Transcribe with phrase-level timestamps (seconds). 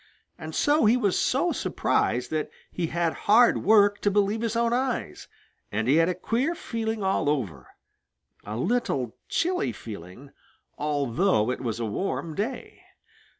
[0.39, 4.73] And so he was so surprised that he had hard work to believe his own
[4.73, 5.27] eyes,
[5.71, 7.67] and he had a queer feeling all over,
[8.43, 10.31] a little chilly feeling,
[10.75, 12.81] although it was a warm day.